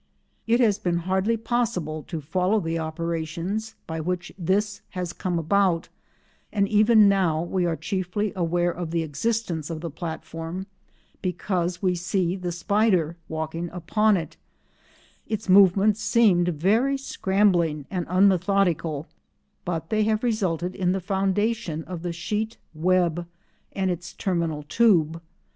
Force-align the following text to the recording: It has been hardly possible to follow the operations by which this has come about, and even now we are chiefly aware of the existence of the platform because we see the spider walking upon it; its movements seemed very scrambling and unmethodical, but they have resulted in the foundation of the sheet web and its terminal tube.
It 0.47 0.59
has 0.59 0.79
been 0.79 0.97
hardly 1.05 1.37
possible 1.37 2.01
to 2.07 2.21
follow 2.21 2.59
the 2.59 2.79
operations 2.79 3.75
by 3.85 3.99
which 3.99 4.33
this 4.35 4.81
has 4.97 5.13
come 5.13 5.37
about, 5.37 5.89
and 6.51 6.67
even 6.67 7.07
now 7.07 7.43
we 7.43 7.67
are 7.67 7.75
chiefly 7.75 8.33
aware 8.35 8.71
of 8.71 8.89
the 8.89 9.03
existence 9.03 9.69
of 9.69 9.81
the 9.81 9.91
platform 9.91 10.65
because 11.21 11.83
we 11.83 11.93
see 11.93 12.35
the 12.35 12.51
spider 12.51 13.15
walking 13.29 13.69
upon 13.69 14.17
it; 14.17 14.37
its 15.27 15.47
movements 15.47 16.01
seemed 16.01 16.47
very 16.47 16.97
scrambling 16.97 17.85
and 17.91 18.07
unmethodical, 18.09 19.05
but 19.65 19.91
they 19.91 20.01
have 20.05 20.23
resulted 20.23 20.73
in 20.73 20.93
the 20.93 20.99
foundation 20.99 21.83
of 21.83 22.01
the 22.01 22.11
sheet 22.11 22.57
web 22.73 23.27
and 23.73 23.91
its 23.91 24.13
terminal 24.13 24.63
tube. 24.63 25.21